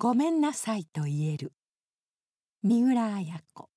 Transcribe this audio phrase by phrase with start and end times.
[0.00, 1.52] ごめんなさいと言える。
[2.62, 3.68] 三浦綾子。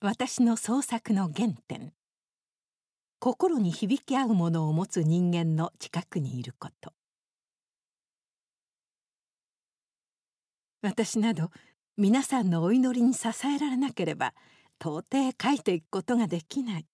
[0.00, 1.92] 私の創作の原点。
[3.18, 6.94] 心に響き合うものを持つ人間の近くにいること。
[10.80, 11.50] 私など
[11.98, 14.32] 皆さんのお祈りに支えられなければ
[14.80, 16.86] 到底書いていくことができない。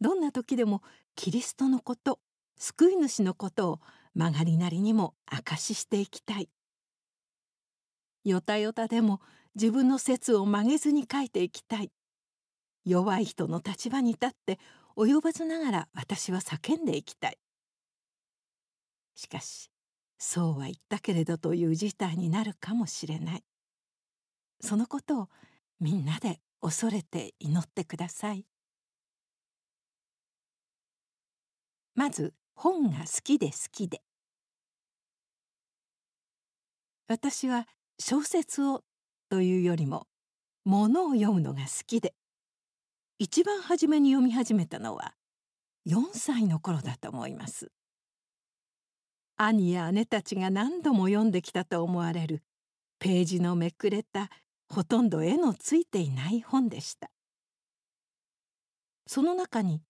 [0.00, 0.84] どんな時でも
[1.16, 2.20] キリストのこと
[2.58, 3.80] 救い主のことを
[4.18, 6.48] 曲がりなりにも証ししていきたい。
[8.24, 9.20] よたよたでも
[9.54, 11.92] 自分の説を曲げずに書いていきたい。
[12.84, 14.58] 弱い人の立場に立って
[14.96, 17.38] 及ばずながら私は叫んでいきたい。
[19.14, 19.70] しかし
[20.18, 23.44] そうは言ったけれどという事態になるかもしれない。
[24.60, 25.28] そのことを
[25.78, 28.44] みんなで恐れて祈ってください。
[31.94, 34.02] まず本が好きで好きで。
[37.10, 37.66] 私は
[37.98, 38.82] 小説を
[39.30, 40.06] というよりも
[40.64, 42.12] 物を読むのが好きで
[43.18, 45.14] 一番初めに読み始めたのは
[45.88, 47.72] 4歳の頃だと思います。
[49.38, 52.42] 兄や姉たちが何度も読んできたと思われる
[52.98, 54.28] ページのめくれた
[54.68, 57.10] ほとんど絵のついていない本でした。
[59.06, 59.82] その中に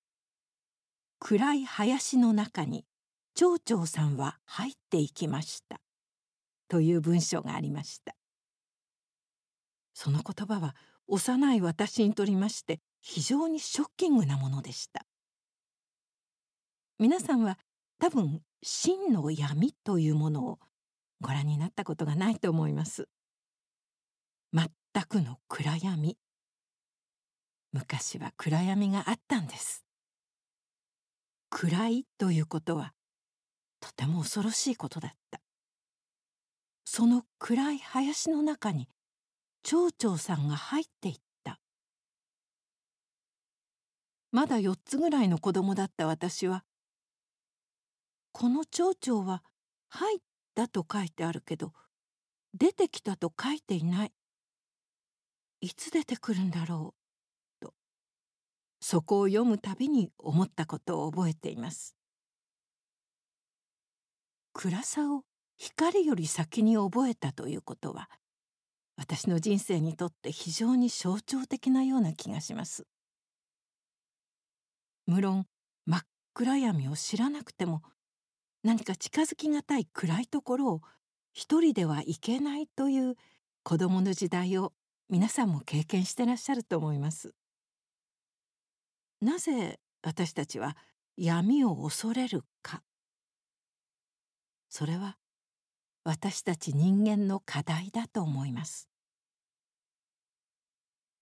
[1.19, 2.87] 「暗い林の中に
[3.35, 5.81] 町長さんは入っていきました」
[6.69, 8.15] という文章がありました。
[9.95, 10.77] その言葉は
[11.09, 15.05] 幼い私にとりまして非常にショッキングなものでした。
[16.99, 17.59] 皆さんは
[17.99, 20.59] 多分真の闇というものを
[21.21, 23.09] ご覧になったことがないと思います。
[24.53, 24.69] 全
[25.09, 26.17] くの暗闇。
[27.73, 29.85] 昔は暗闇があったんです。
[31.51, 32.93] 暗いということは
[33.81, 35.41] とても恐ろしいことだった。
[36.91, 38.89] その暗い林の中に
[39.63, 41.61] 町長さんが入っていった。
[44.33, 46.65] まだ4つぐらいの子供だった私は
[48.33, 49.45] この町長は
[49.91, 50.21] 「入っ
[50.55, 51.75] た」と書いてあるけど
[52.55, 54.13] 出てきたと書いていない。
[55.61, 56.95] いつ出てくるんだろ
[57.61, 57.75] うと
[58.81, 61.95] そこを読むたびに思ったことを覚えています。
[64.55, 65.28] 暗さを
[65.59, 68.09] 光より先に覚えたということは
[68.97, 72.87] 私の人生にとって非常に象徴的なような気がします
[75.07, 75.47] 無論
[75.85, 76.01] 真っ
[76.35, 77.83] 暗闇を知らなくても
[78.63, 80.81] 何か近づきがたい暗いところを
[81.33, 83.15] 一人ではいけないという
[83.63, 84.73] 子供の時代を
[85.09, 87.33] 皆さんも経験してらっしゃると思います。
[89.21, 90.77] なぜ私たちは
[91.17, 92.83] 闇を恐れるか
[94.69, 95.17] それは
[96.09, 98.89] 私たち人間の課題だと思います。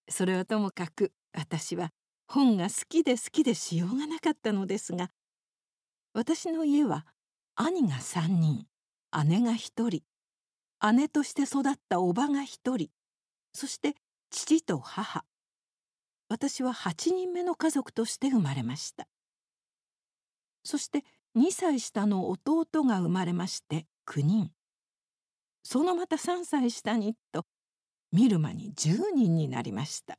[0.09, 1.91] それはともかく私は
[2.29, 5.11] 本が好きで好きでしようがなかったのですが
[6.13, 7.05] 私の家は
[7.57, 8.67] 兄が3人
[9.27, 10.03] 姉が1人
[10.95, 12.45] 姉として育った叔母が1
[12.77, 12.89] 人
[13.53, 13.97] そして
[14.31, 15.25] 父と母
[16.29, 19.09] 私は8人目の家族として生まれました。
[20.63, 21.05] そして
[21.37, 24.56] 2歳下の弟が生まれまして9人。
[25.69, 27.45] そのまた3歳下にと
[28.13, 30.17] 見る間に10人になりました。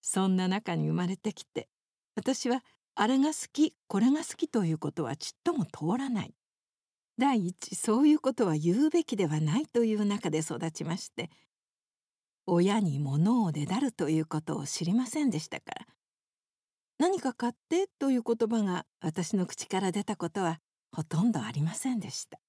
[0.00, 1.68] そんな中に生まれてきて
[2.16, 2.62] 私は
[2.94, 6.34] あれが好きこれが好きということはちっとも通らない
[7.18, 11.28] 第一そういうことは言うべきではないという中で育ちまして
[12.46, 15.86] 親に物をねだるということを知りませんでしたから
[16.98, 20.60] 何か買ってという言葉が私の口から出たことは
[20.92, 22.43] ほとんどありませんでした。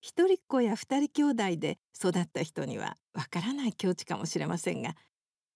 [0.00, 4.94] 一人っ子や二人兄弟で育った人にはわからない境地かもしれませんが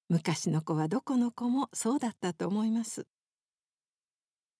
[0.08, 3.06] 昔の子はどこの子もそうだったと思います。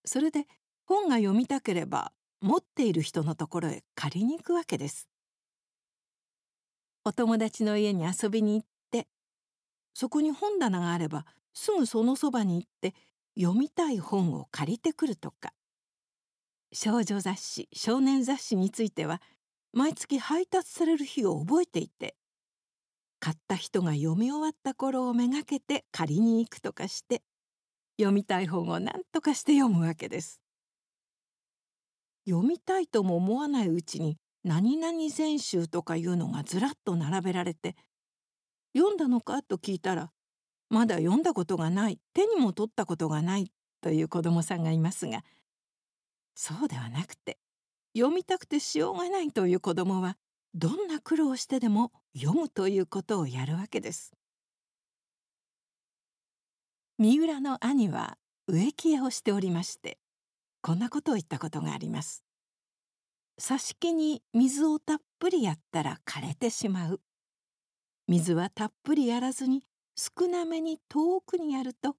[0.05, 0.47] それで
[0.85, 5.09] 本が読みたければ持っている人のところへ借りに行くわけです。
[7.05, 9.09] お友達の家に遊びに行って
[9.93, 12.95] そこに本棚があればすぐそのそばに行って
[13.39, 15.53] 読みたい本を借りてくるとか。
[16.75, 19.21] 少女雑誌少年雑誌については
[19.73, 22.15] 毎月配達される日を覚えていて
[23.21, 27.23] 買った人が読み終わった頃をめがけて借りに行くとかして
[27.99, 30.41] 読みたい本を何とかして読むわけです。
[32.29, 37.77] 読みたいとも思わないうちに何々全集とかいうのがずらっと並べられて
[38.77, 40.13] 「読んだのか?」と聞いたら
[40.69, 45.25] 「まだ読んだことがない手にも取ったことがない」という子どもさんがいますが
[46.35, 47.39] そうではなくて
[47.97, 50.17] 読みたくてしようがないという子供は
[50.55, 54.13] どんな苦労してでも読むということをやるわけです。
[56.99, 58.17] 三浦の兄は
[58.47, 59.99] 植木屋をしておりまして
[60.61, 62.25] こんなことを言ったことがあります。
[63.41, 67.01] 挿し木に水をたっぷりやったら枯れてしまう。
[68.09, 69.65] 水はたっぷりやらずに
[69.97, 71.97] 少なめに遠くにやると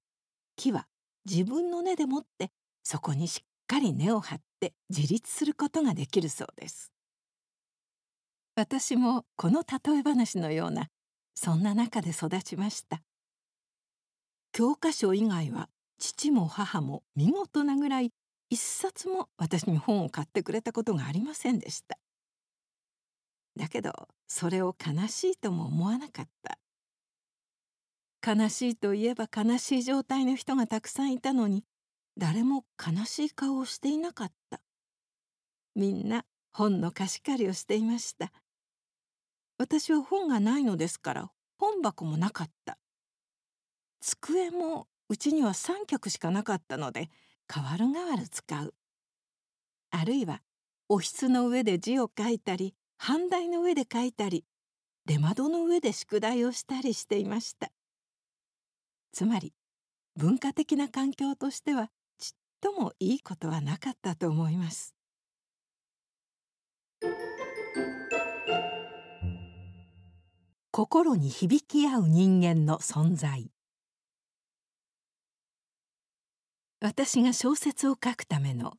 [0.56, 0.86] 木は
[1.24, 2.50] 自分の根でもって
[2.82, 6.90] そこにしっかり根を張って自立することができるそうです。
[8.56, 10.88] 私もこの例え話のような
[11.34, 13.02] そんな中で育ちました。
[14.52, 15.68] 教科書以外は
[15.98, 18.12] 父も母も見事なぐらい
[18.48, 21.98] 一冊も私に本を買ってくれたことがありませんでした。
[23.56, 23.92] だけど
[24.28, 26.58] それを悲しいとも思わなかった。
[28.26, 31.64] 悲しいといえば悲しい状態の人がたくさんいたのに
[32.16, 34.60] 誰も悲しい顔をしていなかった。
[35.74, 38.32] みんな本の貸し借りをしていました。
[39.58, 42.78] 私は本がないのですから本箱もなかった。
[44.00, 47.10] 机もうちには3脚しかなかったので
[47.48, 48.74] 代わる代わる使う。
[49.90, 50.42] あるいは
[50.88, 54.44] おひつの上で字を書いたり半台の上で書いたり
[55.06, 57.70] 出窓の上で宿題をしたりしていました。
[59.12, 59.52] つまり
[60.16, 61.90] 文化的な環境としては
[62.64, 64.94] ともいいことはなかったと思います。
[70.70, 73.50] 心に響き合う人間の存在。
[76.80, 78.72] 私が小説を書くための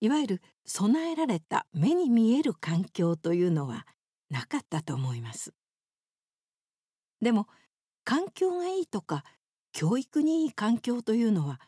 [0.00, 3.86] いわゆる備えられた目に見える環境というのは
[4.30, 5.54] なかったと思います。
[7.20, 7.46] でも
[8.02, 9.22] 環境がいいとか
[9.70, 11.60] 教育にいい環境というのは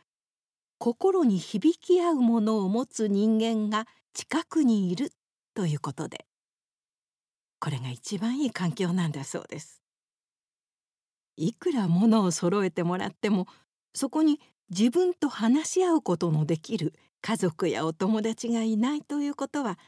[0.80, 5.12] 心に響き合うものを持つ人間が近くにいる
[5.54, 6.26] ということで。
[7.60, 9.82] これが一番いい環境なんだそうです。
[11.36, 13.46] いくらものを揃えてもらっても
[13.94, 14.40] そこに
[14.70, 19.78] 自分と話し合うことのできる家族やお友達がいないということは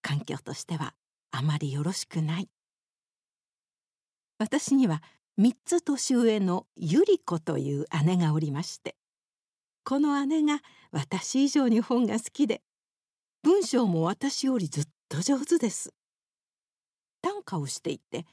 [0.00, 0.94] 環境としては
[1.32, 2.48] あまりよろしくない。
[4.38, 5.02] 私には
[5.40, 8.94] 3つ年上のゆり子という姉がおりまして
[9.90, 10.60] この姉が
[10.92, 12.62] 私以上に本が好きで
[13.42, 15.92] 文章も私よりずっと上手です。
[17.22, 18.24] 短歌をしていて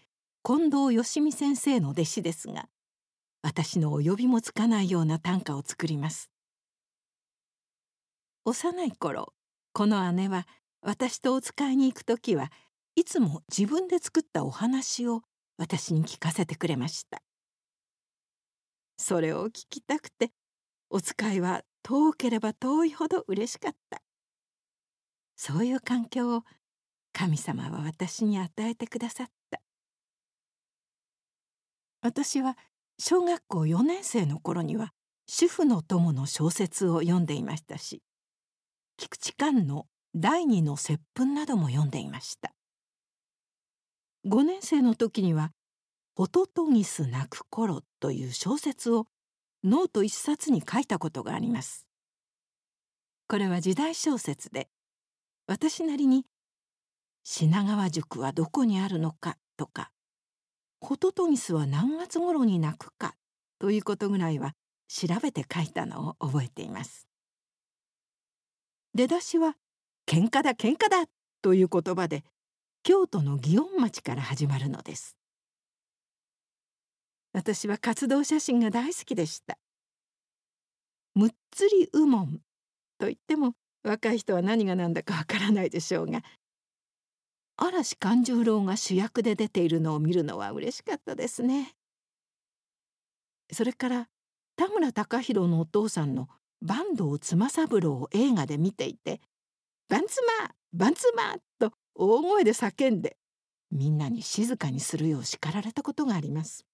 [0.46, 2.70] 近藤芳美先生の弟子ですが
[3.42, 6.30] 私のお呼びもつかないような短歌を作ります。
[8.46, 9.34] 幼い頃
[9.74, 10.46] この姉は
[10.84, 12.52] 私とお使いに行く時は
[12.96, 15.24] いつも自分で作ったお話を
[15.58, 17.24] 私に聞かせてくれました。
[18.98, 20.30] それを聞きたくて
[20.90, 24.02] お使いは遠ければ遠いほど嬉しかった。
[25.36, 26.44] そういう環境を
[27.14, 29.62] 神様は私に与えてくださった。
[32.02, 32.58] 私は
[33.00, 34.94] 小学校4年生の頃には
[35.28, 38.02] 主婦の友の小説を読んでいましたし
[38.98, 42.54] 菊池寛の第二の接吻なども読んでいました。
[44.26, 45.52] 5年生の時には
[46.16, 49.08] 「ホトトギス鳴く頃」という小説を
[49.64, 51.88] ノート一冊に書いたことがあります。
[53.28, 54.70] これは時代小説で
[55.48, 56.26] 私なりに
[57.24, 59.92] 「品川塾はどこにあるのか」とか
[60.80, 63.16] ホトトギスは何月頃に鳴くか
[63.60, 64.56] ということぐらいは
[64.88, 67.08] 調べて書いたのを覚えています。
[68.94, 69.58] 出だしは
[70.06, 71.06] 喧嘩だ喧嘩だ
[71.42, 72.24] という言葉で
[72.84, 75.17] 京都の祇園町から始まるのです。
[77.38, 79.60] 私は活動写真が大好きでした
[81.14, 82.42] むっつりうもん
[82.98, 83.54] と言っても
[83.84, 86.24] 若い人は何が何だかわからないでしょうが
[87.56, 91.74] 嵐勘十郎が主役で出ているのを見るのは嬉しかったですね
[93.54, 94.08] それから
[94.56, 96.30] 田村隆弘のお父さんの
[96.68, 99.22] 坂東妻三郎を映画で見ていて
[99.90, 103.16] 「バンツマーバンツマー!」と大声で叫んで
[103.70, 106.66] みんなに静かにするよう叱られたことがあります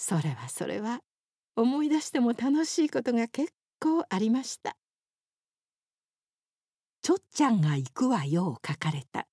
[0.00, 1.00] それはそれは
[1.56, 4.76] 思い出しても楽しいことが結構ありました。
[7.02, 9.26] ちょっちゃんが行くわよ」を書かれた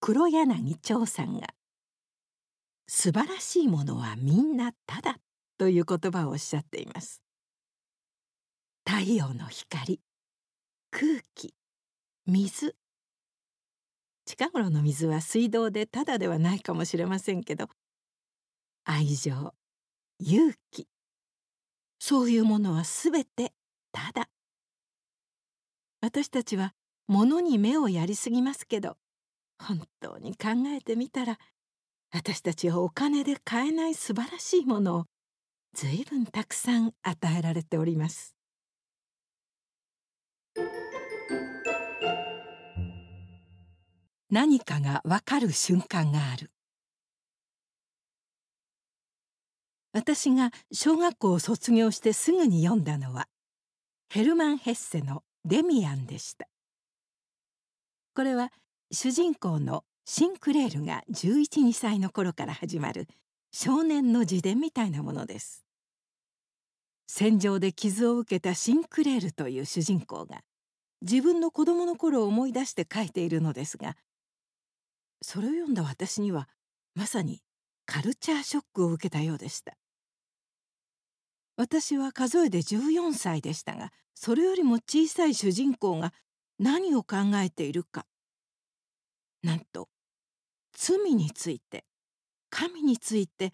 [0.00, 1.48] 黒柳長さんが
[2.88, 5.18] 「素晴らしいものはみんなただ」
[5.58, 7.22] という言葉をおっしゃっています。
[8.86, 10.00] 太陽の光
[10.90, 11.54] 空気
[12.24, 12.74] 水。
[14.24, 17.68] 近頃の水は水道でただではないかもしれませんけど
[18.84, 19.57] 愛情。
[20.20, 20.88] 勇気。
[22.00, 23.52] そういうものはすべて
[23.92, 24.28] ただ。
[26.00, 26.74] 私たちは
[27.06, 28.96] 物に目をやりすぎますけど
[29.58, 31.38] 本当に考えてみたら
[32.12, 35.04] 私たちはお金で買えない素晴らしいものを
[35.74, 38.34] ずいぶんたくさん与えられております。
[44.30, 46.50] 何かがわかる瞬間がある。
[49.98, 53.26] 私が小学校を卒業してすぐに読んだのは
[54.08, 56.48] ヘルマン・ヘッセの「デミアン」でした。
[58.14, 58.52] これは
[58.92, 63.08] 主人公のシンクレールが112歳の頃から始まる
[63.50, 65.64] 少年の自伝みたいなものです。
[67.08, 70.44] 戦場で傷を受けたシンクレールという主人公が
[71.02, 73.96] 自分の子供の頃を思い出して書いているのですが
[75.22, 76.48] それを読んだ私には
[76.94, 77.42] まさに
[77.84, 79.77] カルチャーショックを受けたようでした。
[81.58, 86.14] 私は数えで14歳でしたがそれよりも小さい主人公が
[86.60, 88.06] 何を考えているか。
[89.42, 89.88] なんと
[90.72, 91.84] 罪について
[92.48, 93.52] 神について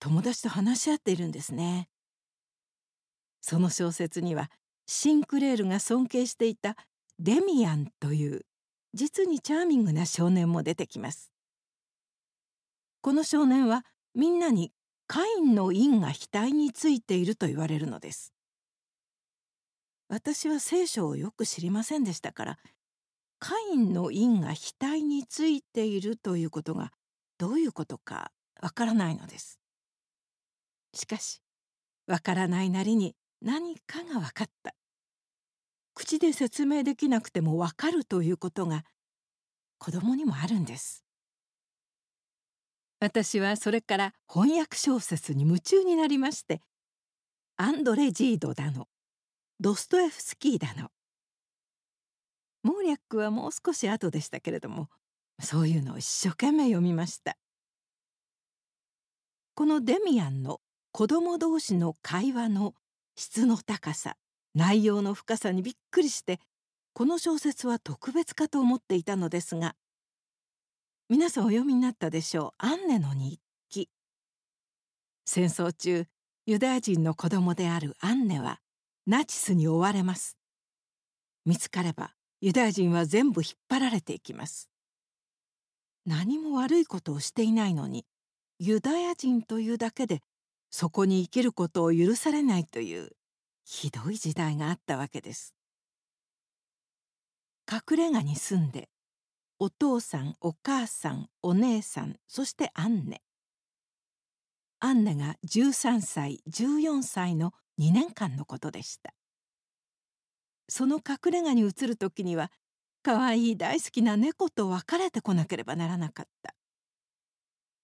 [0.00, 1.90] 友達と話し合っているんですね。
[3.42, 4.50] その小説には
[4.86, 6.76] シンクレールが尊敬していた
[7.18, 8.46] デミアンという
[8.94, 11.30] 実にチャーミングな少年も出てきます。
[13.02, 14.72] この少年はみんなに
[15.08, 18.34] カインの因が額についていると言われるのです。
[20.08, 22.58] 私は聖書をよく知りませんでしたから
[23.38, 26.92] カインの因が額についているということが
[27.38, 29.58] どういうことかわからないのです。
[30.92, 31.40] しかし
[32.06, 34.74] わからないなりに何かが分かった。
[35.94, 38.84] 口で説明できなくてもわかるということが
[39.78, 41.07] 子供にもあるんです。
[43.00, 46.60] 私はそれから翻訳小説に夢中になりまして
[47.56, 48.88] アンドレ・ジードだの
[49.60, 50.90] ドストエフスキーだの。
[52.62, 54.88] モーリャックはもう少し後でしたけれども
[55.40, 57.36] そういうのを一生懸命読みました。
[59.54, 60.60] このデミアンの
[60.92, 62.74] 子供同士の会話の
[63.16, 64.16] 質の高さ
[64.54, 66.40] 内容の深さにびっくりして
[66.92, 69.74] この小説は特別かと思っていたのですが
[71.10, 72.54] 皆さんお読みになったでしょう。
[72.58, 73.88] アンネの日記。
[75.24, 76.04] 戦争中
[76.44, 78.60] ユダヤ人の子供であるアンネは
[79.06, 80.36] ナチスに追われます。
[81.46, 82.10] 見つかれば
[82.42, 84.68] ユダヤ人は全部引っ張られていきます。
[86.04, 88.04] 何も悪いことをしていないのに
[88.58, 90.20] ユダヤ人というだけで
[90.68, 93.12] そこに生きることを許されないという
[93.64, 95.54] ひどい時代があったわけです。
[97.66, 98.90] 隠れ家に住んで
[99.60, 103.22] お父さんお母さんお姉さんそしてアンネ。
[104.80, 109.14] アンネが13歳14歳の2年間のことでした。
[110.68, 112.52] その隠れ家に移る時には
[113.02, 116.54] 可愛い大好きな猫と別れてこなければならなかった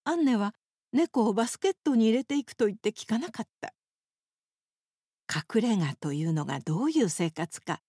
[0.04, 0.54] アンネは
[0.92, 3.74] 猫をバスケットに入れていくと言って聞かなかった
[5.28, 7.80] 隠れ家というのがどういう生活か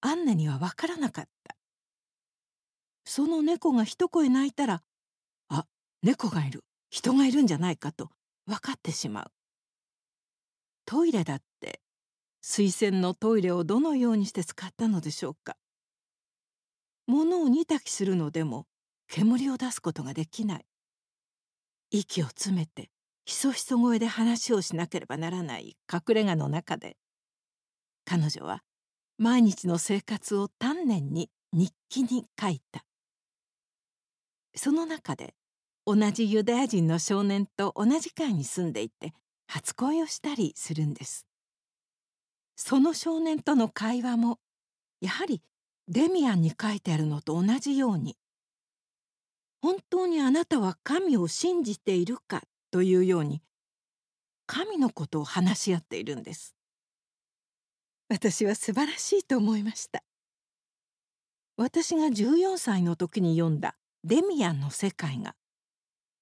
[0.00, 1.57] アンネには分からなかった。
[3.08, 4.82] その猫が一声鳴いたら
[5.48, 5.64] あ
[6.02, 6.60] 猫がいる。
[6.90, 8.10] 人がいるんじゃないかと
[8.46, 9.30] 分かってしまう。
[10.84, 11.80] トイレだって
[12.42, 15.56] 水洗のトイレをどのようにして使ったのでしょうか。
[17.06, 18.66] 物を煮炊きするのでも
[19.08, 20.66] 煙を出すことができない。
[21.90, 22.90] 息を詰めて
[23.24, 26.98] ひそひそ声で話をしなければならない隠れ家の中で。
[28.04, 28.62] 彼女は
[29.16, 32.84] 毎日の生活を丹念に日記に書いた。
[34.54, 35.34] その中で
[35.86, 39.14] 同じユダヤ人の少年と同じ階に住んでいて
[39.46, 41.26] 初恋をしたりするんです
[42.56, 44.38] その少年との会話も
[45.00, 45.42] やはり
[45.86, 48.18] デミアンに書いてあるのと同じように
[49.62, 53.42] 「本当にあなたは神を信じているか?」というように
[54.46, 56.54] 神のことを話し合っているんです
[58.10, 60.02] 私は素晴らしいと思いました
[61.56, 65.34] 私が14歳の時に読んだデミアンの世界が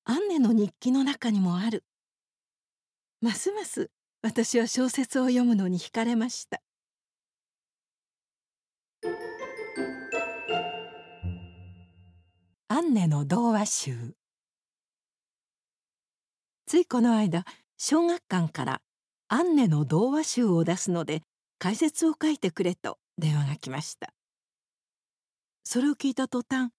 [0.05, 1.85] アンネの日記の中にもある。
[3.21, 3.91] ますます
[4.23, 6.63] 私は小説を読むのに惹かれました。
[12.69, 14.15] アンネの童話集。
[16.67, 17.45] ついこの間
[17.77, 18.81] 小学館から
[19.29, 21.23] アンネの童話集を出すので
[21.59, 24.15] 解説を書いてくれと電話が来ました。
[25.65, 26.71] それを聞いた途端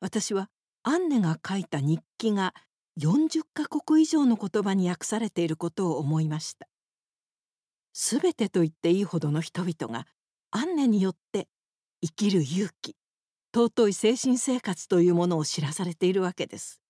[0.00, 0.48] 私は
[0.82, 2.54] アンネが書いた日記が
[3.00, 6.68] 40カ国以上の言葉に訳されていることを思いました
[7.92, 10.06] すべてと言っていいほどの人々が
[10.50, 11.48] アンネによって
[12.00, 12.96] 生きる勇気
[13.54, 16.80] 尊い精神生活というものを知らされているわけです。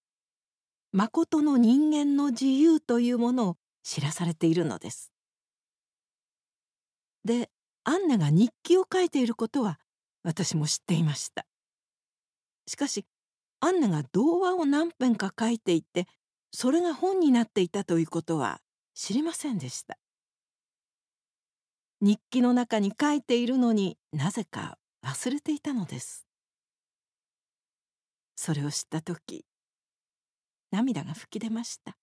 [0.92, 5.12] 誠の人間の自由というものを知らされているのです。
[7.24, 7.50] で
[7.84, 9.78] アンネが日記を書いていることは
[10.24, 11.46] 私も知っていました。
[12.68, 13.06] しかし
[13.60, 16.06] アンネが童話を何編か書いていて
[16.52, 18.60] それが本になっていたということは
[18.94, 19.98] 知りませんでした。
[22.00, 26.26] 日記の中に書いているのになぜか忘れていたのです。
[28.36, 29.44] それを知った時
[30.70, 31.96] 涙が吹き出ました。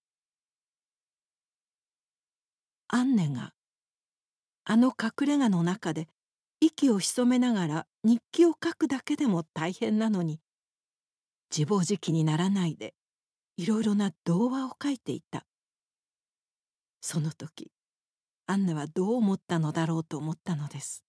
[2.88, 3.54] アンネが
[4.66, 6.08] あの隠れ家の中で
[6.60, 10.40] 息を潜めながら日記を書くだけでも大変なのに
[11.56, 12.94] 自暴自棄にならないで
[13.56, 15.46] いろいろな童話を書いていた。
[17.00, 17.72] その時
[18.46, 21.06] アンネはどう思ったのだろうと思ったのです。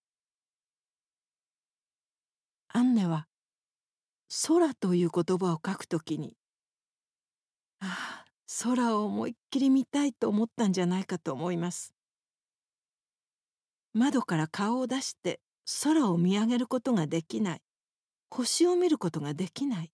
[2.69, 3.27] アンネは
[4.47, 6.37] 空という言葉を書くときに
[7.81, 8.25] ああ
[8.63, 11.93] 空を思いっきり見たいと思ったんじゃないかと思います。
[13.93, 15.41] 窓から顔を出して
[15.83, 17.61] 空を見上げることができない。
[18.29, 19.91] 星を見ることができない。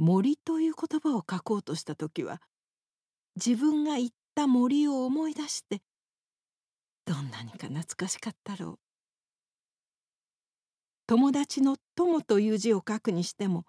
[0.00, 2.40] 森という言葉を書こうとした時は
[3.36, 5.82] 自分が行った森を思い出して
[7.04, 8.78] どんなにか懐かしかったろう。
[11.06, 13.66] 友達の「友」という字を書くにしても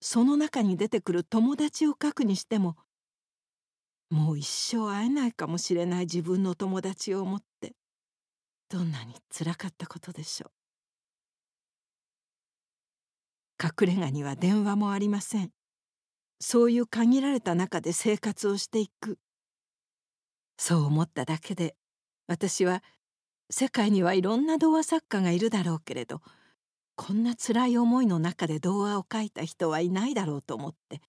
[0.00, 2.78] その中に出てくる友達を書くにしても
[4.08, 7.76] もう一生会えないかもしれない自分の友達を思って
[8.70, 10.59] どんなにつらかったことでしょう。
[13.62, 15.50] 隠れ家には電話もありません。
[16.40, 19.18] そういう限られた中で生活をしていく。
[20.56, 21.74] そう思っただけで
[22.26, 22.82] 私は
[23.50, 26.20] 世界にはいろんな童話作家がいるだろうけれど
[26.96, 31.00] こんな辛い思いの中で童話を書いた人はいないだろうと思って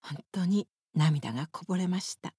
[0.00, 2.32] 本当に涙がこぼれました。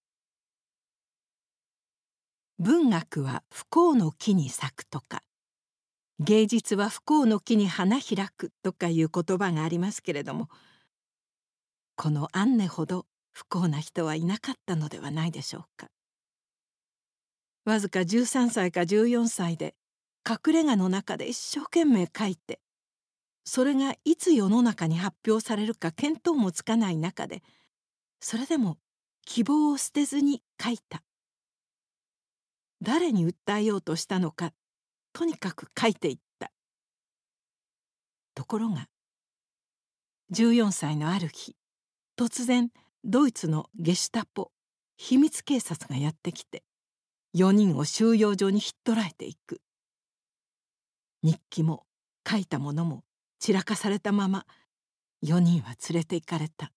[2.59, 5.21] 文学は不幸の木に咲くとか
[6.19, 10.49] 芸術は不幸の木に花開くとかいう言葉がありますけれども
[11.95, 15.87] このアンネほど不幸な人はいなかったのではないでしょうか。
[17.65, 19.75] わずか13歳か14歳で
[20.27, 22.61] 隠れ家の中で一生懸命書いて
[23.45, 27.43] それがいつ世の中に発表されるか見当もつかない中で
[28.21, 28.77] それでも
[29.25, 31.03] 希望を捨てずに書いた。
[32.81, 34.53] 誰に訴えようとしたのか
[35.17, 36.51] とにかく書いていった。
[38.35, 38.85] ところが
[40.31, 41.55] 14歳のある日
[42.15, 42.69] 突然
[43.03, 44.51] ドイツのゲシュタポ
[44.95, 46.61] 秘密警察がやってきて
[47.35, 49.59] 4人を収容所にひっ捕らえていく。
[51.23, 51.87] 日記も
[52.29, 53.03] 書いたものも
[53.39, 54.45] 散らかされたまま
[55.25, 56.71] 4人は連れて行かれた。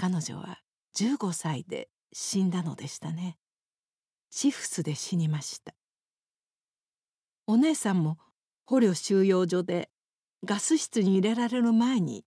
[0.00, 0.60] 彼女は
[0.96, 3.36] 15歳で死んだのでしたね。
[4.30, 5.74] チフスで死にました。
[7.46, 8.18] お姉さんも
[8.64, 9.90] 捕虜収容所で
[10.44, 12.24] ガス室に入れられる前に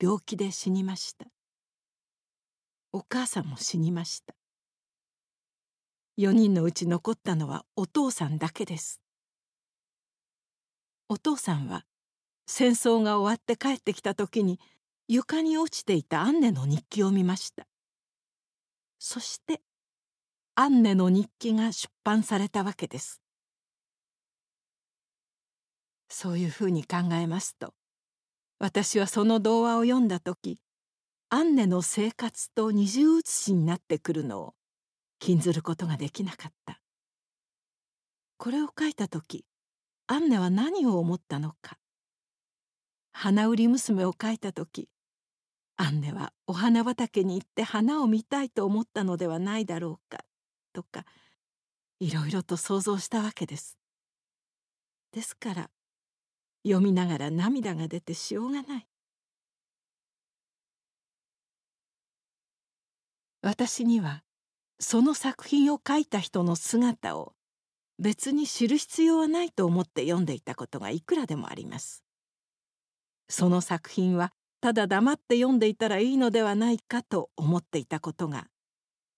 [0.00, 1.26] 病気で死にました。
[2.92, 4.34] お母さんも死にました。
[6.18, 9.00] 4人のうち残ったのはお父さんだけです。
[11.08, 11.84] お父さんは
[12.46, 14.58] 戦争が終わって帰ってきた時に
[15.06, 17.66] 床に落ちていたアンネの日記を見ました。
[18.98, 19.62] そして
[20.60, 23.22] アンネの日記が出版されたわけです。
[26.08, 27.74] そういうふうに考えますと
[28.58, 30.58] 私はその童話を読んだ時
[31.28, 34.54] アンネの生活と二重写しになってくるのを
[35.20, 36.80] 禁ずることができなかった。
[38.36, 39.44] これを書いた時
[40.08, 41.78] アンネは何を思ったのか。
[43.12, 44.88] 花売り娘を描いた時
[45.76, 50.24] アンネはお花畑に行って花を見たいと思ったのではないだろうか。
[50.78, 51.04] とか
[51.98, 53.76] いろいろと想像したわけです。
[55.12, 55.70] ですから
[56.64, 58.86] 読みながら涙が出てしょうがない。
[63.42, 64.22] 私には
[64.78, 67.34] その作品を書いた人の姿を
[67.98, 72.04] 別に知る必要はないと思って読んでいたことがいくらでもあります。
[73.28, 78.46] その作品はただ黙って読んでいたらいいのではないかと思っていたことが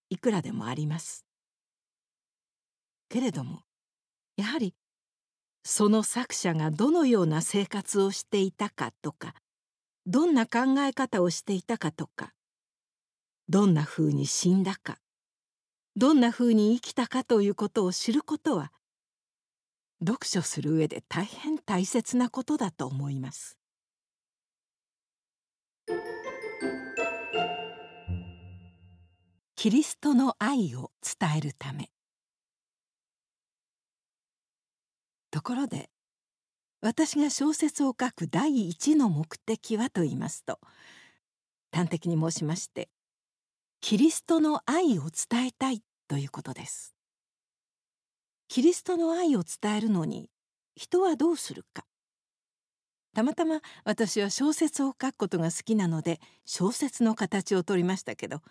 [0.09, 1.30] いくらでもあります。
[3.11, 3.61] けれども
[4.39, 4.75] やはり
[5.63, 9.35] その作者がどのような生活をしていたかとか
[10.07, 12.33] どんな考え方をしていたかとか
[13.49, 14.97] どんなふうに死んだか
[15.97, 18.73] どんなふうに生きたかということを知ることは
[20.01, 23.59] 読書する上で大変大切なことだと思います。
[29.57, 31.91] キリストの愛を伝えるため。
[35.31, 35.91] ところで
[36.81, 40.59] 私が小説を書く第一の目的はと言いますと
[41.73, 42.89] 端的に申しまして
[43.81, 46.95] キリストの愛を伝えたいということです。
[48.49, 50.29] キリストの愛を伝えるのに
[50.75, 51.85] 人はどうするか。
[53.15, 58.43] たまたま私は小説を書くことが好きなので小説の形をとりましたけど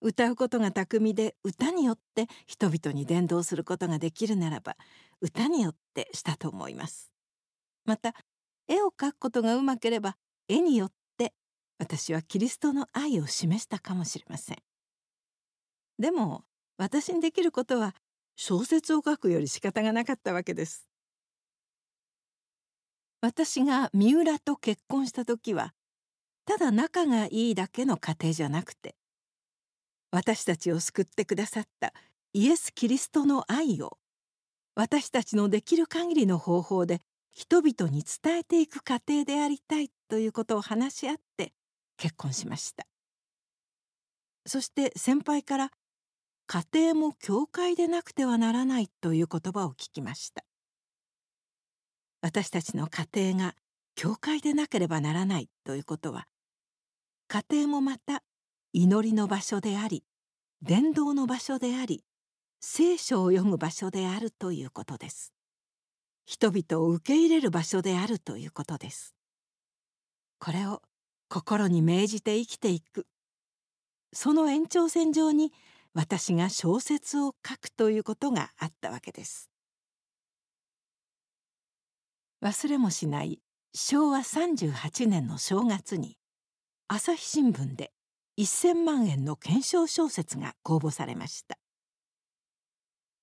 [0.00, 4.76] 歌うことが巧みで歌によって人々に伝道することができるならば
[5.20, 7.10] 歌によってしたと思います。
[7.84, 8.14] また
[8.68, 10.16] 絵を描くことがうまければ
[10.48, 11.32] 絵によって
[11.78, 14.56] 私はキリストの愛を示したかもしれません。
[15.98, 16.44] でも
[16.76, 17.94] 私にできることは
[18.36, 20.86] 小説を書くより仕方がなかったわけです。
[23.22, 25.72] 私が三浦と結婚した時は
[26.44, 28.94] ただ仲がいいだけの家庭じゃなくて
[30.12, 31.92] 私たちを救ってくださった
[32.32, 33.98] イエス・キリストの愛を
[34.76, 37.00] 私たちのできる限りの方法で
[37.32, 41.54] 人々に伝えていく過程でありたいということを話し合って
[41.96, 42.86] 結婚しました。
[44.44, 45.70] そして先輩から
[46.46, 50.44] 家庭も教会でなくてはならないという言葉を聞きました。
[52.20, 53.54] 私たちの家庭が
[53.94, 56.26] 教会でなければならないということは
[57.28, 58.22] 家庭もまた
[58.74, 60.04] 祈りの場所であり
[60.60, 62.04] 伝道の場所であり
[62.60, 65.32] 聖書を読む場所であるということです。
[66.24, 69.14] 人々を受け入れる場所であるということです。
[70.38, 70.82] これを
[71.28, 73.06] 心に銘じて生きていく。
[74.12, 75.52] その延長線上に
[75.94, 79.50] 私が小説を書くということがあったわけです。
[82.42, 83.40] 忘れもしない
[83.74, 86.16] 昭和38年の正月に
[86.88, 87.92] 朝日新聞で
[88.38, 91.58] 1,000万円の懸賞小説が公募されました。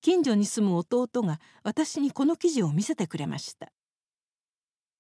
[0.03, 3.71] 近所に住む弟が私にこの記事を見せてくれました。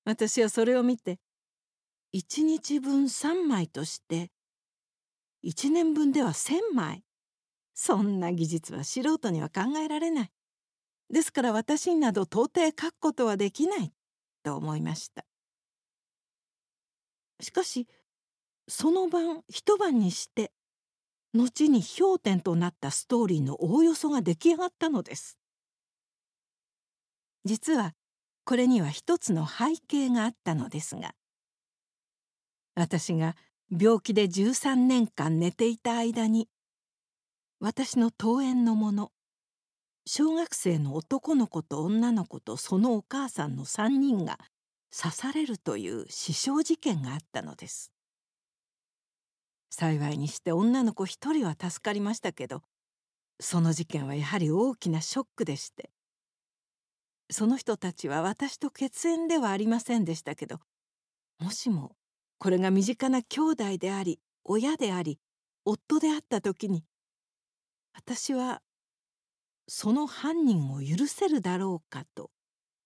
[0.05, 1.19] 私はそれを見て
[2.15, 4.31] 1日分3枚として
[5.43, 7.03] 1年分では1,000枚。
[7.75, 10.31] そんな技術は素人には考えられない。
[11.09, 13.91] ですから私になど到底書くことはできない
[14.41, 15.25] と思いました。
[17.41, 17.89] しかし
[18.69, 20.53] その晩一晩にして
[21.33, 25.37] 後に氷点となったストーリーのおおよそが出来上がったのです。
[27.45, 27.93] 実は
[28.45, 31.13] これには一つの背景があったのですが
[32.75, 33.35] 私が
[33.69, 36.47] 病気で13年間寝ていた間に
[37.59, 39.11] 私の登園の者
[40.05, 44.37] 小学生の男の子と女の子とそのお母さんの3人が
[44.95, 47.91] 刺されるという死傷事件があったのです。
[49.75, 52.61] 幸いにして女の子一人は助かりましたけど
[53.39, 55.89] その事件はやはり大きなショックでして。
[57.31, 60.59] その人たちは私と血縁ではありませんでしたけど
[61.39, 61.95] もしも
[62.37, 65.19] これが身近な兄弟であり親であり
[65.65, 66.83] 夫であった時に
[67.95, 68.61] 私は
[69.67, 72.29] その犯人を許せるだろうかと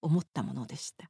[0.02, 1.10] 思ったものでした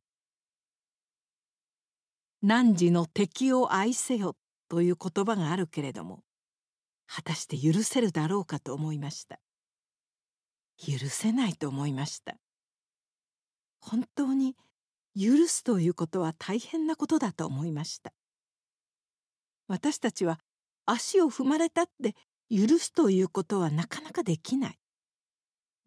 [2.42, 4.36] 「汝の敵を愛せよ」
[4.69, 6.23] という言葉があるけれども
[7.08, 9.39] 果たして許せるだろうかと思いました。
[10.77, 12.38] 許せないと思いました。
[13.80, 14.56] 本当に
[15.19, 18.13] 許すということは大変なことだと思いました。
[19.67, 20.39] 私たちは
[20.86, 22.15] 足を踏まれたって
[22.49, 24.80] 許すということはなかなかできない。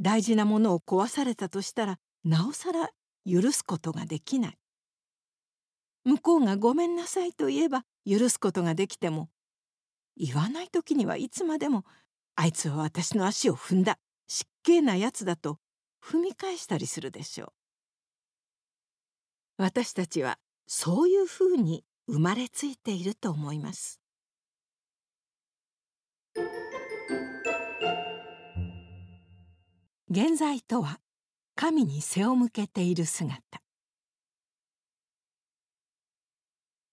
[0.00, 2.90] 大事なものを壊されたとしたらなおさら
[3.30, 4.59] 許すことができない。
[6.04, 9.28] 向こうがごめんなさいと言えば許すことができても
[10.16, 11.84] 言わない時にはいつまでも
[12.36, 15.58] あいつは私の足を踏んだ失敬なやつだと
[16.02, 17.52] 踏み返したりするでしょう。
[19.58, 24.00] 私たちはそういうふうに生まれついていると思います。
[30.08, 30.98] 現在とは
[31.54, 33.60] 神に背を向けている姿。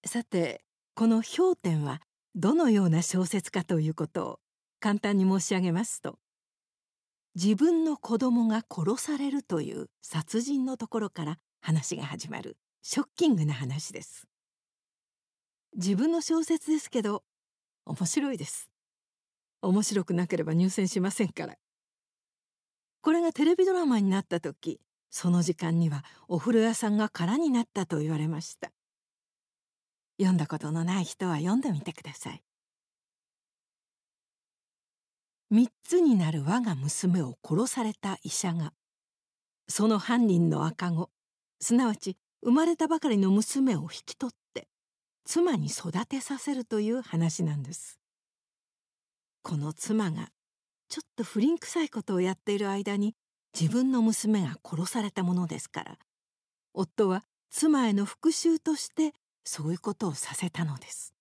[0.08, 0.63] さて
[0.96, 2.02] この「氷点」は
[2.36, 4.39] どのような小説かということを
[4.80, 6.20] 簡単に申し上げますと
[7.36, 14.28] 自分の子供が殺されるという殺人のところから話が始まるショッキングな話です。
[15.76, 17.24] 自分の小説ですけど
[17.86, 18.72] 面白いです。
[19.62, 21.58] 面白くなければ入選しませんから。
[23.02, 28.72] これがテレビドラマになった時その時間にはお風呂屋さんが空になったと言われました。
[30.18, 32.44] 読んだことのない人は読んでみてください。
[35.50, 38.74] 三つになる我が娘を殺された医者が
[39.70, 41.10] その犯人の赤子
[41.62, 44.68] すなわち生まれたばかりの娘を引き取って
[45.24, 48.00] 妻に育てさせるという話なんです。
[49.42, 50.30] この妻が
[50.90, 53.16] ちょっと不倫臭いことをやっている間に
[53.58, 55.98] 自分の娘が殺されたものですから
[56.74, 59.14] 夫は妻への復讐として
[59.48, 61.14] そういうことをさせたのです。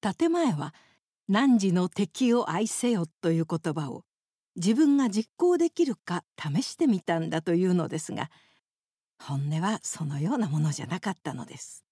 [0.00, 0.74] 建前は
[1.28, 4.04] 「汝の敵を愛せよ」という言葉を
[4.56, 8.30] 自分が実行できるか試してみたんだというのですが
[9.18, 11.84] 本音はそのようなものじゃなかったのです。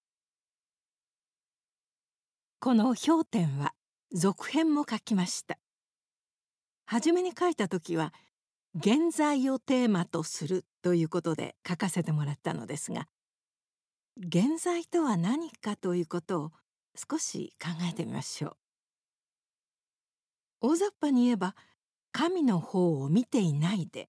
[2.59, 3.75] この氷点は
[4.13, 5.57] 続編も書きました。
[6.87, 8.13] 初めに書いた時は
[8.75, 13.07] 現在をテーマとするということで書かせてもらったのですが
[14.17, 16.53] 現在とは何かということを
[16.97, 18.57] 少し考えてみましょう。
[20.61, 21.57] 大雑把に言えば
[22.13, 24.09] 神の方を見ていないで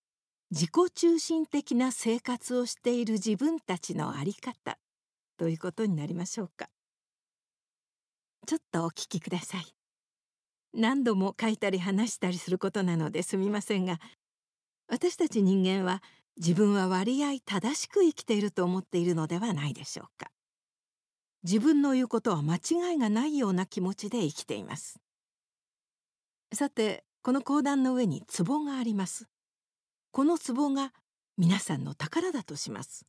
[0.51, 4.77] 自己中心的な生活をしている自分たちの在り方
[5.37, 6.69] ということになりましょうか。
[8.45, 9.65] ちょっとお聞きください。
[10.73, 13.99] 何度も書いたり話したりすることなのですみませんが
[14.87, 16.03] 私たち人間は
[16.37, 20.29] 自分は割合正しく生きていると思っているのではないでしょうか。
[21.43, 24.99] 自分の言うことは間違いがないような気持ちで生きています。
[26.53, 29.27] さてこの講談の上に壺があります。
[30.11, 30.91] この壺が
[31.37, 33.05] 皆さんの宝だとします。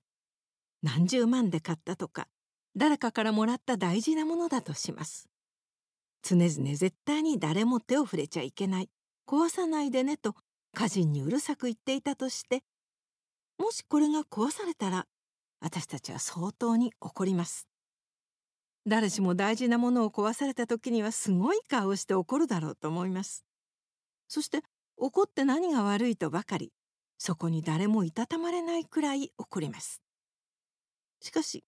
[0.83, 2.29] 何十万で買ったとか
[2.77, 5.29] 誰かからもらった大事なものだとします。
[6.23, 8.91] 常々絶対に誰も手を触れちゃいけない。
[9.27, 10.35] 壊さないでねと
[10.75, 12.63] 家人にうるさく言っていたとして
[13.59, 15.07] もしこれが壊されたら
[15.61, 17.69] 私たちは相当に怒ります。
[18.87, 23.45] 誰しも大事なものを壊された時にはすごい顔をして怒るだろうと思います。
[24.29, 24.63] そして
[24.97, 26.73] 怒って何が悪いとばかり
[27.19, 30.03] そこに誰もいたたまれないくらい怒ります。
[31.21, 31.65] しかし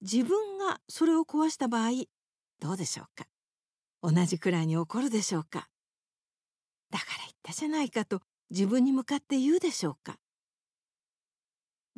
[0.00, 1.90] 自分がそれを壊した場合
[2.60, 3.26] どうでしょうか？
[4.02, 5.68] 同じくらいに怒るでしょうか？
[6.90, 10.16] だから言ったじゃないかと自分に向かって言うでしょうか？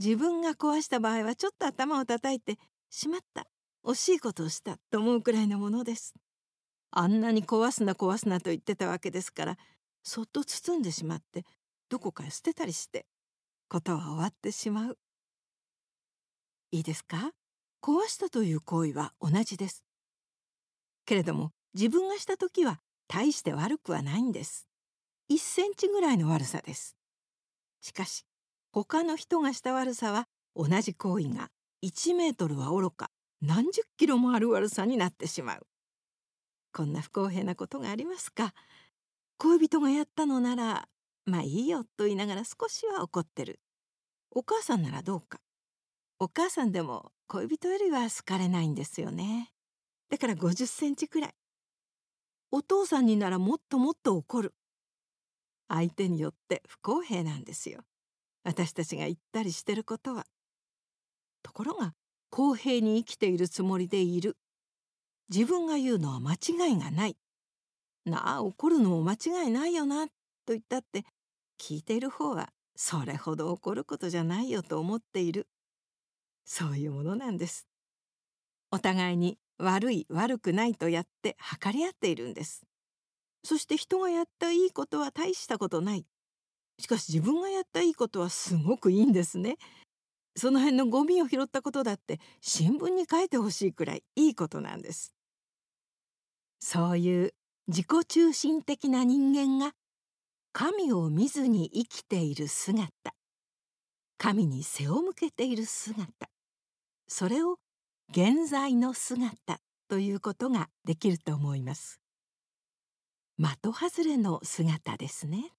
[0.02, 2.56] 自分が壊した場合はちょっと頭を叩いて
[2.88, 3.46] しまった
[3.84, 6.14] 惜しいことをしたと思うくらいのものです。
[6.90, 9.58] あんなに壊すな壊すなと言ってたわけですから
[10.02, 11.44] そっと包んでしまって
[11.90, 13.04] どこかへ捨てたりして
[13.68, 14.98] ことは終わってしまう。
[16.72, 17.32] いいですか？
[17.82, 19.84] 壊したという行為は同じです。
[21.04, 24.66] けれども自分がした時は大して悪くはないんです。
[25.30, 26.96] 1センチぐらいの悪さです。
[27.82, 28.24] しかし
[28.72, 31.48] 他の人がした悪さは同じ行為が
[31.84, 35.66] 1メートルはおろか何十キロもある悪さになってしまう。
[36.72, 38.54] こんな不公平なことがありますか？
[39.38, 40.88] 恋人がやったのなら
[41.24, 43.58] まあいいよと言いながら少しは怒ってる。
[44.30, 45.40] お母さんならどうか？
[46.20, 49.50] お母さんでも恋人よりは好かれないんですよね。
[50.10, 51.34] だから50センチくらい。
[52.52, 54.54] お父さんにならもっともっと怒る。
[55.68, 57.80] 相手によって不公平なんですよ。
[58.44, 60.26] 私たちが言ったりしてることは。
[61.42, 61.94] ところが
[62.30, 64.36] 公平に生きているつもりでいる。
[65.28, 67.16] 自分が言うのは間違いがない。
[68.04, 70.12] なあ怒るのも間違いないよなと
[70.48, 71.04] 言ったって
[71.60, 75.46] 聞いている方はそれほど怒ることじゃないよと思っている。
[76.44, 77.68] そういうものなんです。
[78.72, 82.62] お互いに悪い悪くないとやって測り合っているんです。
[83.44, 86.06] そして人がやったいいことは大したことない。
[86.80, 89.56] しかし自分がやったいいことはすごくいいんですね。
[90.34, 95.14] その辺のゴミを拾ったことだって新聞に書いてほしいくらいいいことなんです。
[96.58, 97.34] そういう
[97.68, 99.72] 自己中心的な人間が
[100.52, 102.90] 神を見ずに生きている姿。
[104.16, 106.06] 神に背を向けている姿。
[107.08, 107.58] それを
[108.10, 112.00] 現在の姿ということができると思います。
[113.38, 115.52] 的外れの姿ですね。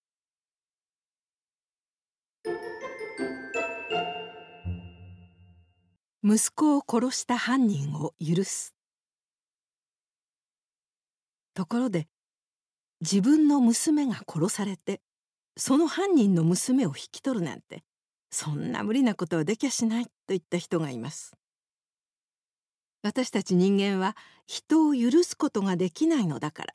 [6.24, 8.76] 息子を殺した犯人を許す。
[11.56, 12.08] ところで
[13.02, 15.02] 自分の娘が殺されて
[15.58, 17.84] その犯人の娘を引き取るなんて
[18.30, 21.34] そんな無理なことはできやしないと言った人がいます。
[23.02, 26.74] 私たち人間は人を許すことができないのだから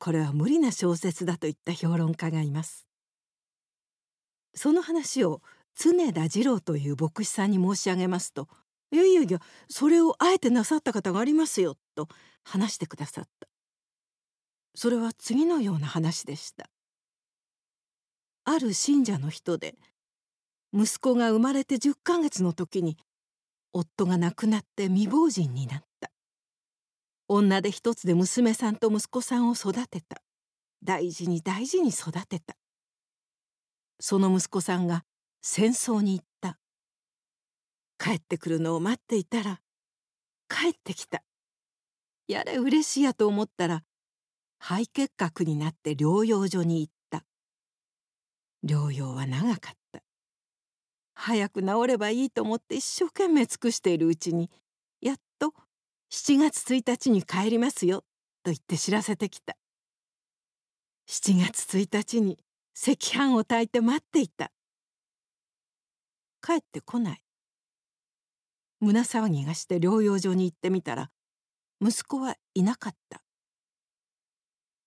[0.00, 2.88] これは無理な小説だといった評論家がいます。
[4.52, 5.42] その話を
[5.76, 8.48] 常田次郎という牧師さんに申し上げますと
[9.02, 12.08] 「いやいやそれをあえてなさった方がありますよ」と
[12.44, 13.48] 話してくださった。
[14.76, 16.68] それは次のような話でした。
[18.44, 19.76] ある信者の人で
[20.72, 22.98] 息子が生まれて10ヶ月の時に
[23.72, 26.10] 夫が亡くなって未亡人になった。
[27.28, 30.22] 女で一つで娘さんと息子さんを育てた。
[30.82, 32.56] 大事に大事に育てた。
[34.00, 35.04] その息子さんが
[35.40, 36.26] 戦争に行っ
[37.98, 39.60] 帰ってくるのを待っていたら
[40.48, 41.22] 帰ってきた。
[42.26, 43.82] やれ嬉しいやと思ったら
[44.58, 47.24] 肺結核になって療養所に行った。
[48.64, 50.02] 療養は長かった。
[51.14, 54.50] 早く治ればいいと思って一生懸命尽くしているうちに
[55.00, 55.52] やっと
[56.10, 57.98] 7月1日に帰りますよ
[58.42, 59.56] と言って知らせてきた。
[61.08, 62.38] 7月1日に
[62.74, 64.50] 赤飯を炊いて待っていた。
[66.42, 67.22] 帰ってこない。
[68.84, 71.10] 胸騒ぎがして療養所に行ってみたら
[71.80, 73.22] 息子はいなかった。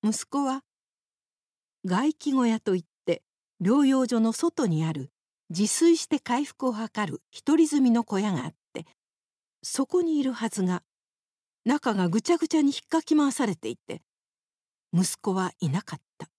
[0.03, 0.63] 息子は
[1.83, 3.23] 外気小屋といって
[3.62, 5.12] 療養所の外にある
[5.49, 8.86] 自炊して回復を図る一人住みの小屋があって
[9.63, 10.83] そこにいるはずが
[11.65, 14.01] 中がぐちゃぐちゃに引っかき回されていて
[14.93, 16.29] 息子はいなかった。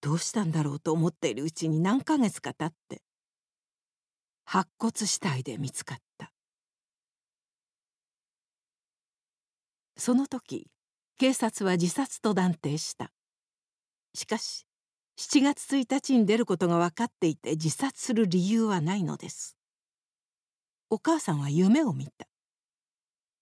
[0.00, 3.02] どうしたんだろうと思っているうちに何ヶ月か経って
[4.44, 6.32] 白骨死体で見つかった。
[9.96, 10.66] その時
[11.18, 13.12] 警察は自殺と断定した。
[14.14, 14.66] しかし
[15.18, 19.56] 7月1日に出ることが分かっていて自殺する理由はないのです。
[20.90, 22.26] お母さんは夢を見た。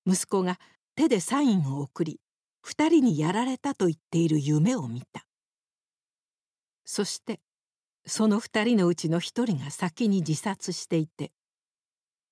[0.07, 0.59] 息子が
[0.95, 2.21] 手でサインを送り
[2.61, 5.27] 二人にやられたと言っている夢を見た。
[6.85, 7.41] そして
[8.07, 11.33] その二人のうちの一人が先に自殺していて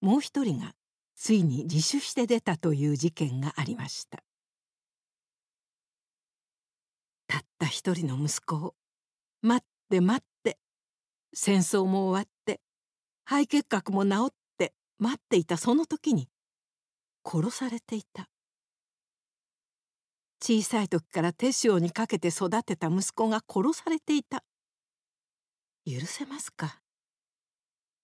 [0.01, 0.73] もう一人が
[1.15, 4.23] ついに自首して出たという事件がありました。
[7.27, 8.75] たった一人の息子を
[9.43, 10.59] 待って待って
[11.35, 12.61] 戦争も終わって
[13.25, 16.29] 肺結核も治って待っていたその時に
[17.25, 18.29] 殺されていた。
[20.43, 24.43] 小さい時から手塩にかけて育てた息子が殺されていた。
[25.87, 26.81] 許せますか？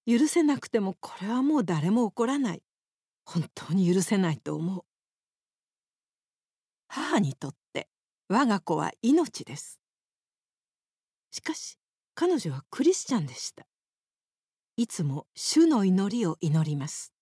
[0.07, 2.63] 許せなくてもこれはもう誰も怒らない。
[3.25, 4.85] 本当に許せないと思う。
[6.89, 7.89] 母にとって
[8.29, 9.81] 我が子は命です。
[11.33, 11.77] しかし
[12.15, 13.67] 彼女はクリスチャンでした。
[14.77, 17.13] いつも主の祈りを祈ります。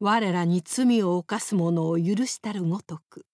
[0.00, 3.26] 我らに罪を犯す者を許したるごとく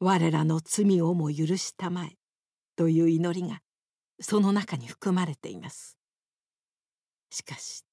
[0.00, 2.16] 我らの罪をも許したまえ
[2.76, 3.60] という祈りが
[4.20, 5.98] その中に含まれています。
[7.30, 7.84] しかし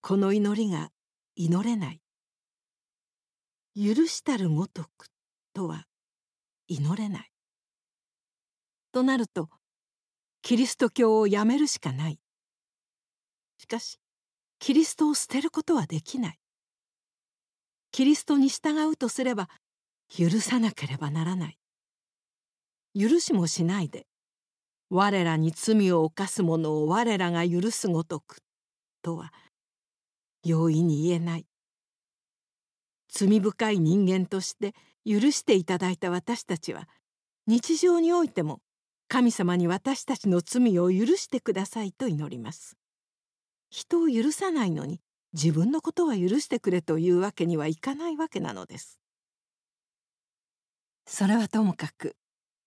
[0.00, 0.90] この祈りが
[1.34, 2.00] 祈れない。
[3.74, 5.08] 許したるごとく
[5.52, 5.86] とは
[6.68, 7.30] 祈れない。
[8.92, 9.48] となると
[10.42, 12.18] キリスト教をやめるしかない。
[13.58, 13.98] しかし
[14.58, 16.38] キリストを捨てることはできない。
[17.92, 19.48] キリストに従うとすれば
[20.08, 21.58] 許さなければならない。
[22.98, 24.06] 許しもしないで
[24.88, 28.38] 我らに罪を犯す者を我らが許すごとく
[29.02, 29.32] とは
[30.44, 31.46] 容易に言えない。
[33.08, 36.88] 罪深い人間として許していただいた私たちは
[37.46, 38.60] 日常においても
[39.08, 42.76] 神様に私たちの罪を許してくださいと祈ります。
[43.70, 45.00] 人を許さないのに
[45.32, 49.00] 自分のことは許してくれというわけにはいかないわけなのです。
[51.06, 52.16] それはともかく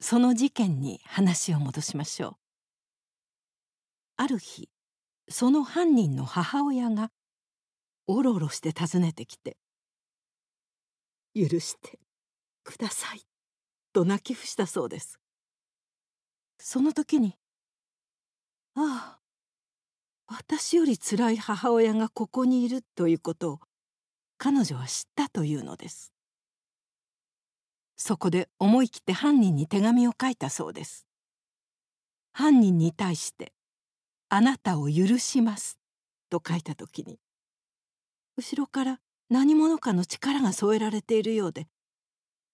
[0.02, 2.36] その事件に話を戻しましょう。
[4.18, 4.70] ある日
[5.30, 7.12] その犯人の母親が
[8.08, 9.58] おろおろして訪ねてきて
[11.36, 12.00] 「許して
[12.64, 13.26] ください」
[13.94, 15.20] と泣き伏したそうです。
[16.60, 17.38] その時に
[18.76, 19.22] 「ああ
[20.28, 23.60] 私よりつらい母親がここにいるということを
[24.38, 26.14] 彼女は知ったというのです。
[28.02, 31.06] そこで思い切って犯人に手紙を書いたそうです。
[32.32, 33.52] 犯人に対して
[34.30, 35.78] 「あなたを許します」
[36.32, 37.20] と書いた時に
[38.38, 41.68] 後ろから何者かの力が添えられているようで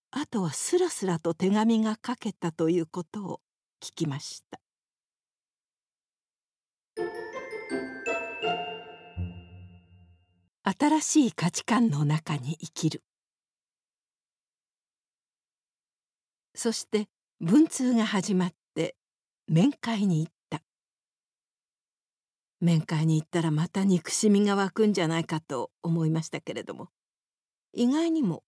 [0.09, 3.41] あとはスラスラと手紙が書けたということを
[3.81, 4.59] 聞きました。
[10.63, 13.03] 新しい価値観の中に生きる。
[16.55, 17.07] そして
[17.41, 18.95] 文通が始まって
[19.47, 20.61] 面会に行った。
[22.61, 26.89] 面会に行ったらまた憎しみが湧くんじゃないかと思いましたけれども。
[27.73, 28.43] 意外にも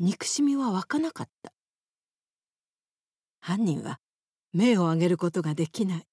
[0.00, 1.52] 憎しみは湧かなかった。
[3.40, 4.00] 犯人は
[4.52, 6.06] 目を上げることができない。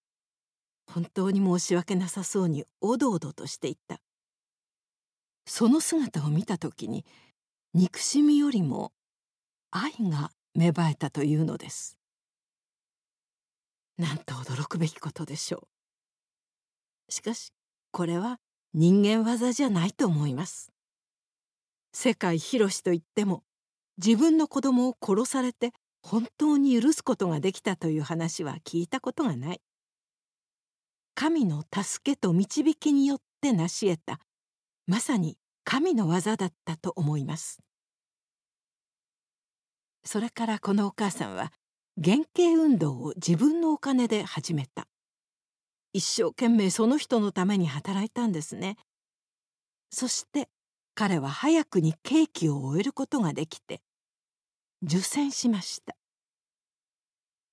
[0.86, 4.00] 本当に申し訳なさそうにおどおどとしていった。
[5.48, 7.04] その姿を見た時に
[7.74, 8.94] 憎しみよりも
[9.72, 11.98] 愛が芽生えたというのです。
[13.98, 15.68] なんと驚くべきことでしょ
[17.10, 17.12] う。
[17.12, 17.54] しかし
[17.92, 18.40] これは
[18.74, 20.72] 人間技じゃないと思います。
[21.94, 23.44] 世界広しといっても
[24.04, 25.72] 自分の子供を殺されて
[26.02, 29.62] 本当に許すことができたという話は聞いたことがない。
[31.16, 34.20] 神の助けと導きによって成し得た
[34.88, 37.60] まさに神の技だったと思います。
[40.04, 41.52] それからこのお母さんは
[42.04, 44.88] 原型運動を自分のお金で始めた。
[45.94, 48.78] 一生懸命その人のために働いたんですね。
[49.90, 50.50] そして
[50.96, 53.82] 彼は早くに刑期を終えることができて
[54.84, 55.96] 受選しました。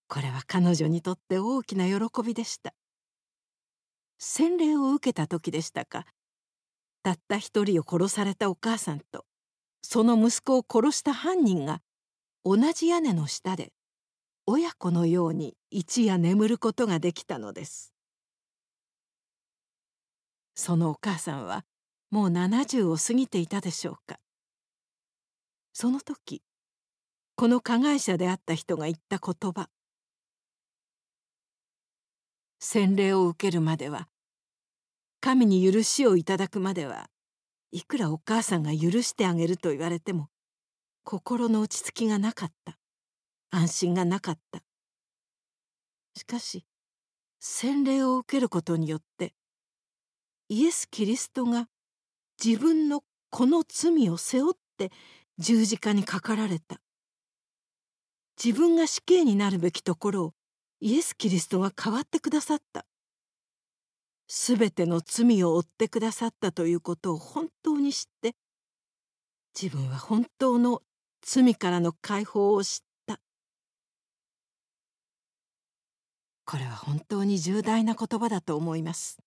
[0.08, 2.72] これは彼女にとって大きな喜びでした。
[4.18, 6.06] 洗礼を受けた時でしたか。
[7.02, 9.24] たった一人を殺されたお母さんと
[9.82, 11.80] その息子を殺した犯人が
[12.50, 13.74] 同じ屋根の下で
[14.46, 17.92] 親子のように一夜眠ることができたのです。
[20.54, 21.66] そのお母さんは
[22.10, 24.18] もう70を過ぎていたでしょうか。
[25.74, 26.42] その時
[27.36, 29.68] この加害者であった人が言った言葉
[32.60, 34.08] 洗礼を受けるまでは
[35.20, 37.10] 神に許しをいただくまでは
[37.72, 40.30] いくらお母さんが許してあげると言われても
[41.10, 42.76] 心の落ち着きがなかった。
[43.50, 44.60] 安心がなかった。
[46.14, 46.66] しかし
[47.40, 49.32] 洗礼を受けることによって
[50.50, 51.70] イエス・キリストが
[52.44, 54.92] 自分のこの罪を背負って
[55.38, 56.78] 十字架にかかられた。
[58.36, 60.34] 自分が死刑になるべきところを
[60.80, 62.84] イエス・キリストが変わってくださった。
[64.26, 68.36] すべての罪を負ってくださったということを本当に知って
[69.58, 70.82] 自分は本当の
[71.22, 73.20] 罪からの解放を知った。
[76.44, 79.18] これは本当に重大な言葉だと思います。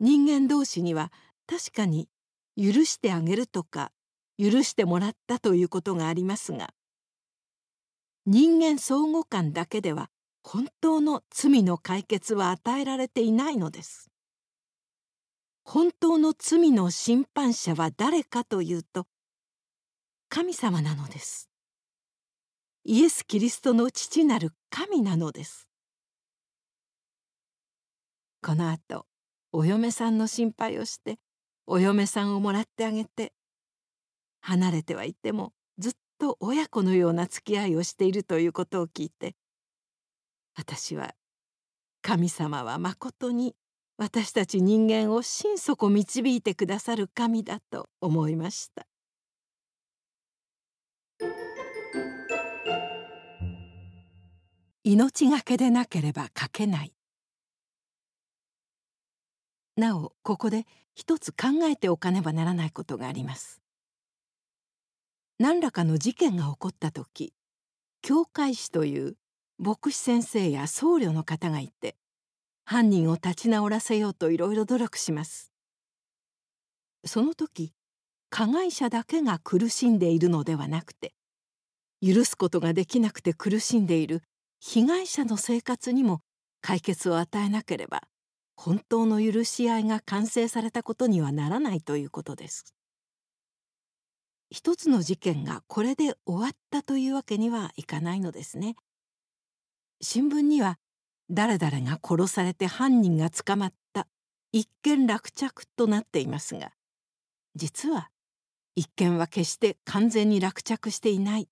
[0.00, 1.12] 人間同士には
[1.46, 2.08] 確かに
[2.56, 3.92] 許してあげるとか
[4.36, 6.70] 許してもらったということがありますが
[8.26, 10.10] 人間相互間だけでは
[10.42, 14.10] 本当の罪の解決は与えられていないのです。
[15.64, 19.06] 本当の罪の審判者は誰かというと
[20.34, 21.50] 神様なのです。
[22.84, 25.68] イエス・キリストの父なる神なのです。
[28.40, 29.04] この後
[29.52, 31.18] お嫁さんの心配をして
[31.66, 33.34] お嫁さんをもらってあげて
[34.40, 39.36] 離れてはいてもずっと親子のような付き合いをしているということを聞いて
[40.56, 41.12] 私は
[42.00, 43.54] 神様はまことに
[43.98, 48.86] 私たち人間を心底導いてくださる神だと思いました。
[54.84, 56.92] 命がけでなければ書けない。
[59.76, 63.62] なおここで一つ考えておかねばならないことがあります。
[65.38, 67.32] 何らかの事件が起こった時
[68.02, 69.16] 教会士という
[69.58, 71.96] 牧師先生や僧侶の方がいて
[72.64, 75.52] 犯人を立ち直らせようといろいろ努力します。
[77.04, 77.72] その時
[78.32, 81.12] 加害者だけが苦しんでいるのではなくて
[82.00, 84.22] 許すことができなくて苦しんでいる
[84.58, 86.22] 被害者の生活にも
[86.62, 88.00] 解決を与えなければ
[88.56, 92.74] 本当の許し合いが完成されたことにはならないということです
[94.50, 98.76] 一つの事件がこれで終わったというわけにはいかないのですね。
[100.02, 100.78] 新聞には
[101.30, 104.06] 誰々が殺されて犯人が捕まった
[104.52, 106.72] 一件落着となっていますが
[107.54, 108.10] 実は
[108.74, 111.48] 一件は決して完全に落着していない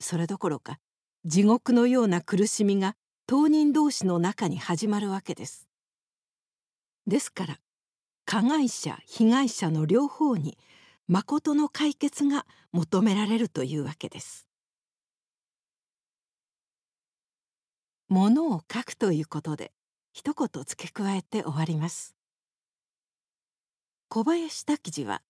[0.00, 0.78] それどころか
[1.24, 2.94] 地獄のような苦しみが
[3.26, 5.66] 当人同士の中に始まるわけです。
[7.08, 7.58] ですから
[8.24, 10.56] 加害者被害者の両方に
[11.08, 14.46] 誠の解決が求められるというわけです。
[18.08, 19.72] ものを書くということで
[20.12, 22.14] 一言付け加えて終わります。
[24.08, 25.22] 小林滝次は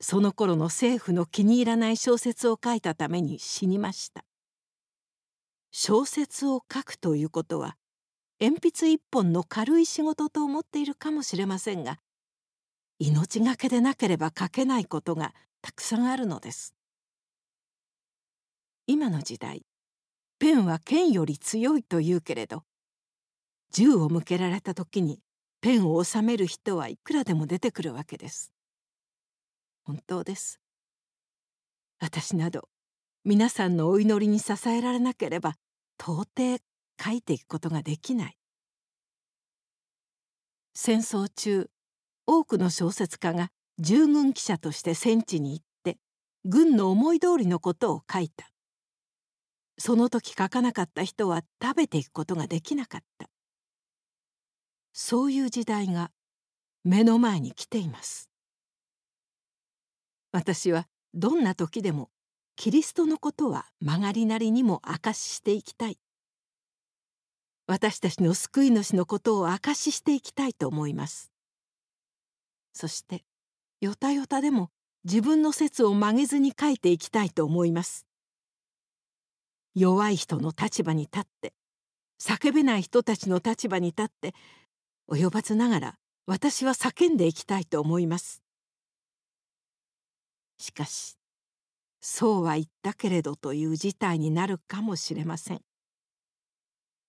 [0.00, 4.24] その頃の政府の気に入らない小説を書いたために死にました。
[5.78, 7.76] 小説を書くということは
[8.40, 11.98] 鉛筆一本の軽い仕事と思っているかもしれませんが
[12.98, 16.74] 命がけでなければ書けないことがたくさんあるのです
[18.86, 19.66] 今の時代
[20.38, 22.62] ペンは剣より強いと言うけれど
[23.70, 25.20] 銃を向けられた時に
[25.60, 28.50] ペンを収める人はいくらでも出てくるわけです
[29.86, 30.58] 本当です。
[32.00, 32.68] 私など
[33.24, 35.54] 皆さんのお祈りに支えられなければ
[35.96, 36.58] 到底
[37.00, 38.36] 書いていくことができない。
[40.74, 41.70] 戦争中
[42.26, 45.98] 多くの小説家が従軍記者として戦地に行って
[46.44, 48.50] 軍の思い通りのことを書いた。
[49.78, 53.28] その時書かなかった人は食べていくことができなかった。
[54.92, 56.10] そういう時代が
[56.82, 58.28] 目の前に来ています。
[60.36, 62.10] 私はどんな時でも
[62.56, 65.98] キリストのことは曲がりなりにも証ししていきたい。
[67.66, 71.32] 私たちの救い主のことを証ししていきたいと思います。
[72.74, 73.24] そして
[73.80, 74.68] よたよたでも
[75.04, 78.06] 自分の説を曲げずに書いていきたいと思います。
[79.74, 81.54] 弱い人の立場に立って
[82.20, 84.34] 叫べない人たちの立場に立って
[85.10, 85.94] 及ばずながら
[86.26, 88.45] 私は叫んでいきたいと思います。
[90.58, 91.16] しかし
[92.00, 95.60] そうは言ったけれどという事態になるかもしれません。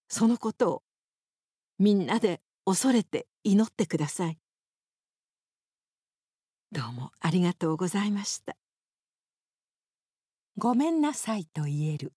[0.09, 0.83] そのことを
[1.77, 4.39] みんなで恐れて祈ってください。
[6.71, 8.57] どうもありがとうございました。
[10.57, 12.13] ごめんなさいと言える。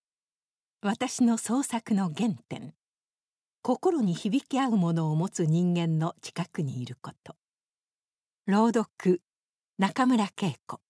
[0.80, 2.74] 私の創作の原点。
[3.62, 7.36] 心に響き合うものを持つ人間の近くにいること。
[8.46, 9.20] 朗読
[9.76, 10.80] 中村恵子。